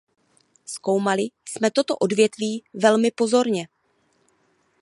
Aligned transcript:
Zkoumali 0.65 1.27
jsme 1.49 1.71
toto 1.71 1.97
odvětví 1.97 2.63
velmi 2.73 3.11
pozorně. 3.11 3.67